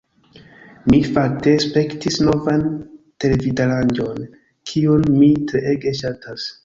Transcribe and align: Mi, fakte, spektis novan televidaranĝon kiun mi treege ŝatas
Mi, 0.91 1.01
fakte, 1.17 1.51
spektis 1.65 2.17
novan 2.29 2.65
televidaranĝon 3.25 4.25
kiun 4.71 5.05
mi 5.19 5.29
treege 5.53 5.95
ŝatas 6.01 6.49